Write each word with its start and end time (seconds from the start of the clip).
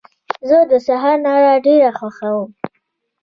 زه 0.49 0.57
د 0.71 0.73
سهار 0.87 1.17
رڼا 1.25 1.55
ډېره 1.65 1.89
خوښوم. 1.99 2.49